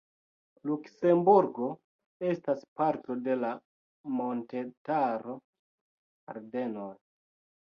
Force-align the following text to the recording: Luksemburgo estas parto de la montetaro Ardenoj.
Luksemburgo 0.69 1.67
estas 2.29 2.63
parto 2.81 3.17
de 3.27 3.35
la 3.43 3.53
montetaro 4.15 5.37
Ardenoj. 6.35 6.91